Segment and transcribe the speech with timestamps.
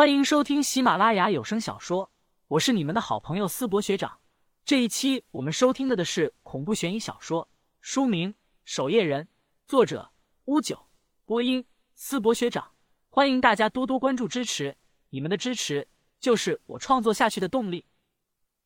[0.00, 2.10] 欢迎收听喜马拉雅有声小说，
[2.48, 4.20] 我是你们的好朋友思博学长。
[4.64, 7.46] 这一期我们收听的的是恐怖悬疑小说，
[7.82, 8.32] 书名
[8.64, 9.24] 《守夜人》，
[9.66, 10.10] 作者
[10.46, 10.86] 乌九，
[11.26, 12.72] 播音思博学长。
[13.10, 14.74] 欢迎大家多多关注支持，
[15.10, 15.86] 你们的支持
[16.18, 17.84] 就是我创作下去的动力。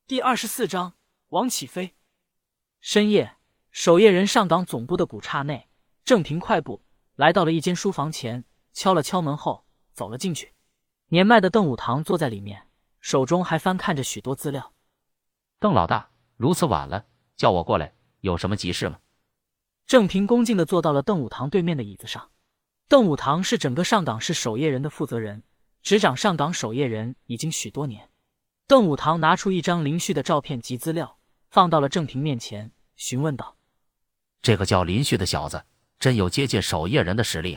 [0.07, 0.95] 第二十四章，
[1.31, 1.97] 王起飞。
[2.81, 3.39] 深夜，
[3.73, 5.69] 守夜人上岗总部的古刹内，
[6.05, 6.85] 郑平快步
[7.17, 10.54] 来到了一间书房前，敲了敲门后走了进去。
[11.15, 12.67] 年迈的邓武堂坐在里面，
[13.01, 14.73] 手中还翻看着许多资料。
[15.61, 17.05] 邓老大，如此晚了，
[17.37, 18.99] 叫我过来，有什么急事吗？
[19.87, 22.33] 郑平恭敬地坐到了邓武堂对面的椅子上。
[22.89, 25.45] 邓武堂是整个上港市守夜人的负责人，
[25.83, 28.11] 执掌上港守夜人已经许多年。
[28.67, 31.17] 邓武堂拿出一张林旭的照片及资料，
[31.49, 33.57] 放到了郑平面前，询问道
[34.43, 35.65] ：“这个叫林旭的小子，
[36.01, 37.57] 真有接近守夜人的实力？”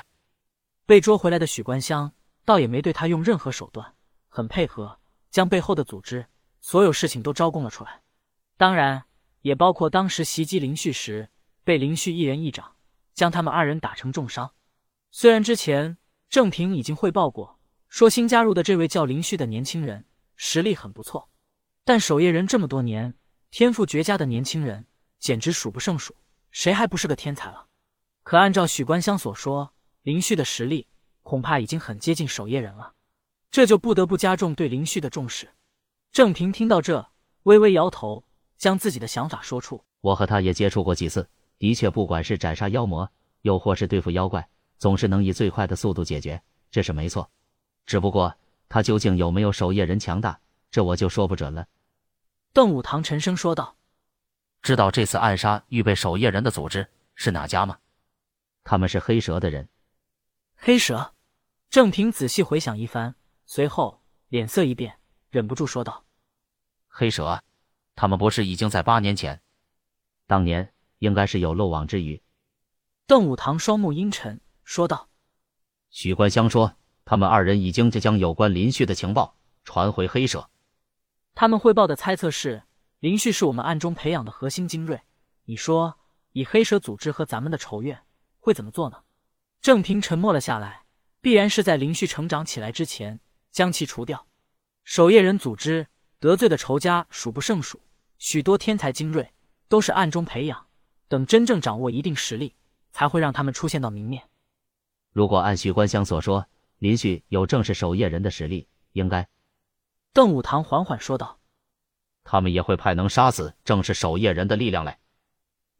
[0.86, 2.14] 被捉回来的许关香
[2.48, 3.94] 倒也没对他用任何手段，
[4.30, 6.26] 很配合，将背后的组织
[6.62, 8.02] 所有事情都招供了出来，
[8.56, 9.04] 当然
[9.42, 11.30] 也包括当时袭击林旭时
[11.66, 12.78] 被林旭一人一掌
[13.14, 14.50] 将他们二人打成重伤。
[15.12, 15.98] 虽然之前
[16.30, 20.06] 郑平已经汇报过，说新加入的这位叫林旭的年轻人
[20.38, 21.30] 实力很不错，
[21.84, 23.14] 但守夜人这么多年，
[23.52, 24.88] 天赋绝佳的年轻人
[25.20, 26.16] 简直数不胜数，
[26.52, 27.68] 谁还不是个天才了？
[28.24, 29.74] 可按照许关香所说，
[30.04, 30.88] 林旭的实力
[31.28, 32.94] 恐怕已经很接近守夜人了，
[33.52, 35.50] 这就不得不加重对林旭的重视。
[36.14, 37.06] 郑平听到这，
[37.44, 38.24] 微微摇头，
[38.58, 41.28] 将自己的想法说出：“我和他也接触过几次，
[41.60, 43.12] 的确，不管是斩杀妖魔，
[43.42, 44.48] 又或是对付妖怪。”
[44.80, 47.30] 总是能以最快的速度解决，这是没错。
[47.86, 48.34] 只不过
[48.70, 50.40] 他究竟有没有守夜人强大，
[50.72, 51.68] 这我就说不准了。
[52.54, 53.76] 邓武堂沉声说道
[54.64, 57.78] ：“知道这次暗杀预备守夜人的组织是哪家吗？
[58.64, 59.68] 他们是黑蛇的人。”
[60.56, 61.14] 黑蛇。
[61.70, 63.16] 郑平仔细回想一番，
[63.46, 65.00] 随后脸色一变，
[65.30, 66.06] 忍不住说道
[66.88, 67.44] ：“黑蛇，
[67.96, 69.42] 他们不是已经在八年前？
[70.26, 72.22] 当年应该是有漏网之鱼。”
[73.06, 74.40] 邓武堂双目阴沉。
[74.64, 75.10] 说道
[75.90, 80.50] ：“许关香说，他们二人已经将有关林旭的情报传回黑蛇。
[81.34, 82.64] 他们汇报的猜测是，
[83.00, 85.02] 林旭是我们暗中培养的核心精锐。
[85.46, 85.98] 你说，
[86.32, 88.04] 以黑蛇组织和咱们的仇怨，
[88.40, 89.04] 会怎么做呢？”
[89.62, 90.84] 郑平沉默了下来，
[91.28, 93.20] 必然是在林旭成长起来之前
[93.52, 94.28] 将其除掉。
[94.86, 95.86] 守夜人组织
[96.22, 97.82] 得罪的仇家数不胜数，
[98.18, 99.34] 许多天才精锐
[99.68, 100.68] 都是暗中培养，
[101.10, 102.56] 等真正掌握一定实力，
[102.94, 104.24] 才会让他们出现到明面。
[105.12, 109.28] 如果按徐关香所说，林旭有正式守夜人的实力，应该。
[110.14, 111.42] 邓武堂缓缓说道
[112.24, 114.98] ：“他们也会派能杀死正式守夜人的力量来。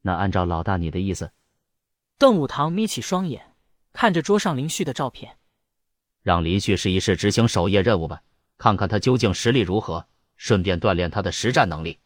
[0.02, 1.32] 那按照老大你的意思？”
[2.20, 3.56] 邓武堂眯起双眼，
[3.94, 5.37] 看着桌上林旭的照片，
[6.28, 8.22] 让林旭试一试执行守夜任务吧，
[8.58, 10.06] 看看他究竟实力如何，
[10.36, 12.00] 顺便锻炼他的实战能力。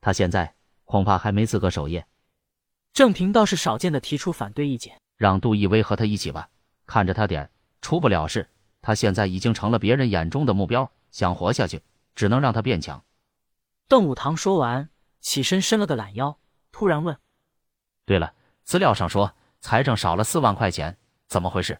[0.00, 0.54] 他现在
[0.86, 2.06] 恐怕还没资格守夜。
[2.94, 4.98] 郑平倒是少见的提出反对意见。
[5.18, 6.48] 让杜一威和他一起吧，
[6.86, 7.50] 看着他点
[7.82, 8.48] 出不了事。
[8.80, 11.82] 他现在已经成了别人眼中的目标，想活下去，
[12.14, 13.04] 只能让他变强。
[13.88, 14.88] 邓武堂说完，
[15.20, 16.38] 起身伸了个懒腰，
[16.72, 17.14] 突然问
[18.06, 20.96] ：“对了，资料上说财政少了四万块钱，
[21.28, 21.78] 怎么回事？”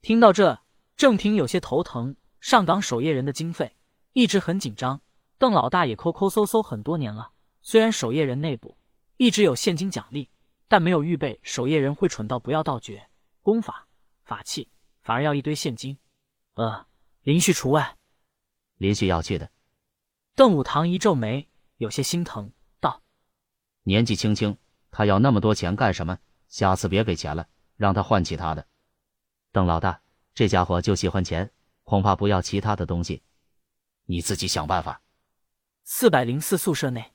[0.00, 0.58] 听到这，
[1.00, 2.14] 郑平有些头疼。
[2.40, 3.74] 上岗守夜人的经费
[4.12, 5.00] 一直很紧张，
[5.38, 7.32] 邓老大也抠抠搜搜很多年了。
[7.62, 8.76] 虽然守夜人内部
[9.16, 10.28] 一直有现金奖励。
[10.68, 13.08] 但没有预备，守夜人会蠢到不要盗掘、
[13.40, 13.88] 功法、
[14.24, 14.68] 法器，
[15.00, 15.98] 反而要一堆现金。
[16.54, 16.86] 呃，
[17.22, 17.96] 林旭除外。
[18.76, 19.50] 林旭要去的。
[20.34, 23.02] 邓武堂一皱眉，有些心疼，道
[23.84, 24.58] ：“年纪轻轻，
[24.90, 26.18] 他要那么多钱干什么？
[26.48, 28.66] 下次别给钱了，让他换其他的。”
[29.50, 30.02] 邓老大，
[30.40, 31.50] 这家伙就喜欢钱，
[31.84, 33.22] 恐怕不要其他的东西，
[34.06, 35.02] 你自己想办法。
[35.84, 37.12] 四百零四宿舍内。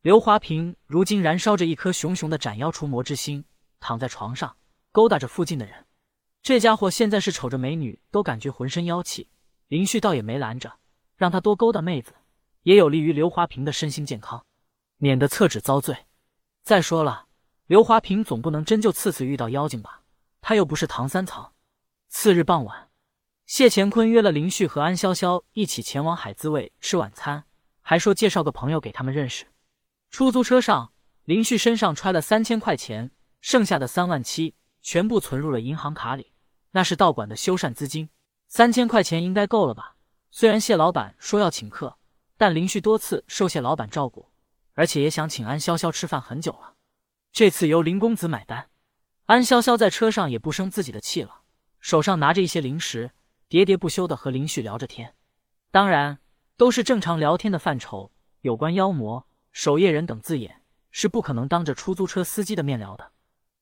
[0.00, 3.44] 刘华平如今燃烧着一颗熊熊的斩妖除魔之心，
[3.78, 4.56] 躺在床上
[4.90, 5.84] 勾搭着附近的人。
[6.42, 9.28] 这家伙现在是瞅着美女都感觉浑身妖气。
[9.68, 10.78] 林旭倒也没拦着，
[11.16, 12.14] 让他多勾搭妹子，
[12.62, 14.46] 也有利于刘华平的身心健康，
[14.96, 15.94] 免得厕纸遭罪。
[16.62, 17.26] 再说了，
[17.66, 20.04] 刘华平总不能真就次次遇到妖精吧？
[20.40, 21.51] 他又不是唐三藏。
[22.14, 22.90] 次日傍晚，
[23.46, 27.44] 谢乾坤约了林旭和安潇潇一起前往海滋味吃晚餐，
[27.80, 29.46] 还说介绍个朋友给他们认识。
[30.10, 30.92] 出租车上，
[31.24, 33.10] 林旭身上揣了三千块钱，
[33.40, 36.34] 剩下的三万七全部存入了银行卡里，
[36.72, 38.10] 那是道馆的修缮资金。
[38.46, 39.96] 三千块钱应该够了吧？
[40.30, 41.96] 虽然谢老板说要请客，
[42.36, 44.28] 但林旭多次受谢老板照顾，
[44.74, 46.74] 而且也想请安潇潇吃饭很久了。
[47.32, 48.68] 这次由林公子买单，
[49.24, 51.40] 安潇潇在车上也不生自己的气了，
[51.82, 53.10] 手上拿着一些零食，
[53.50, 55.14] 喋喋不休的和林旭聊着天，
[55.72, 56.20] 当然
[56.56, 58.12] 都是正常聊天的范畴，
[58.42, 60.62] 有关妖魔、守夜人等字眼
[60.92, 63.10] 是不可能当着出租车司机的面聊的。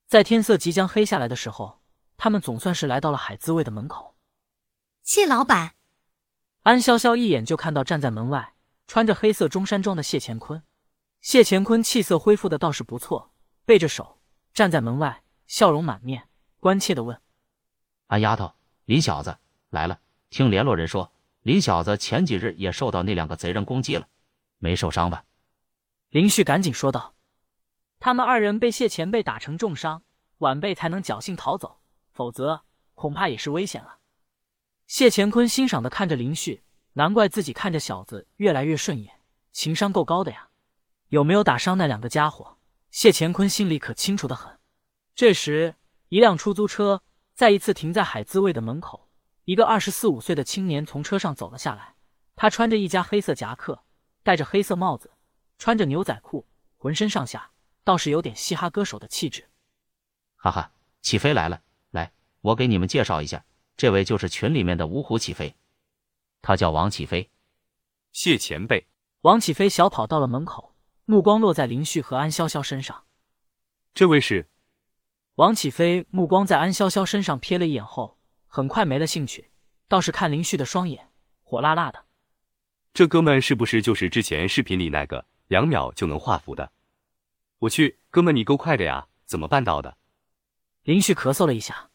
[0.06, 1.80] 在天色即将黑下来的时候，
[2.18, 4.14] 他们总算是来到了海滋味的门口。
[5.02, 5.72] 谢老板，
[6.64, 8.54] 安潇潇一眼就看到站在门外、
[8.86, 10.62] 穿着黑色中山装的谢乾坤。
[11.22, 13.32] 谢乾坤气色恢复的倒是不错，
[13.64, 14.20] 背着手
[14.52, 16.28] 站在门外，笑容满面，
[16.58, 17.18] 关切的问
[18.10, 18.52] ：“安丫头，
[18.86, 20.00] 林小子来了。
[20.30, 21.12] 听联络人说，
[21.42, 24.08] 林小子前几日也受到那两个贼人攻击了，
[24.58, 25.24] 没受伤吧？”
[26.10, 27.14] 林旭赶紧说道
[28.00, 30.02] ：“他们二人被谢前辈打成重伤，
[30.38, 31.78] 晚辈才能侥幸逃走，
[32.10, 32.62] 否则
[32.96, 33.98] 恐怕也是危险了。”
[34.88, 36.64] 谢乾坤欣赏的看着林旭，
[36.94, 39.20] 难怪自己看着小子越来越顺眼，
[39.52, 40.48] 情商够高的呀。
[41.10, 42.58] 有没有打伤那两个家伙？
[42.90, 44.58] 谢乾坤心里可清楚的很。
[45.14, 45.76] 这时，
[46.08, 47.04] 一辆出租车
[47.40, 49.08] 再一次停在海滋味的门口。
[49.46, 51.94] 一个二十四五岁的青年从车上走了下来。
[52.36, 53.82] 他穿着一家黑色夹克，
[54.22, 55.10] 戴着黑色帽子，
[55.56, 56.46] 穿着牛仔裤，
[56.76, 57.52] 浑身上下
[57.82, 59.48] 倒是有点嘻哈歌手的气质。
[60.36, 60.70] 哈哈，
[61.00, 61.62] 起飞来了！
[61.92, 63.42] 来，我给你们介绍一下，
[63.74, 65.56] 这位就是群里面的五虎起飞，
[66.42, 67.30] 他叫王起飞。
[68.12, 68.86] 谢前辈，
[69.22, 70.74] 王起飞小跑到了门口。
[71.06, 73.04] 目光落在林旭和安潇潇身上。
[73.94, 74.50] 这位是
[75.40, 76.06] 王启飞。
[76.10, 79.50] 目光在安潇潇身上瞥了一眼后，很快没了兴趣，
[79.88, 81.08] 倒是看林旭的双眼
[81.42, 82.04] 火辣辣的。
[82.92, 86.70] 这哥们是不是就是之前视频里那个两秒就能画符的？
[87.60, 89.96] 我去，哥们你够快的呀，怎么办到的？
[90.82, 91.88] 林旭咳嗽了一下，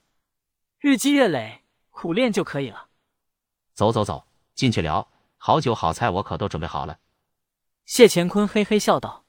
[0.80, 2.88] 日积月累，苦练就可以了。
[3.76, 4.26] 走走走，
[4.56, 5.08] 进去聊。
[5.38, 6.98] 好酒好菜我可都准备好了。
[7.86, 9.24] 谢乾坤嘿嘿笑道。